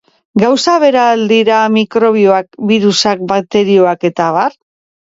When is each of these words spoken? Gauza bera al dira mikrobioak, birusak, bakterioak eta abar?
Gauza 0.43 0.77
bera 0.83 1.03
al 1.09 1.21
dira 1.33 1.59
mikrobioak, 1.75 2.51
birusak, 2.73 3.25
bakterioak 3.35 4.11
eta 4.13 4.33
abar? 4.35 4.61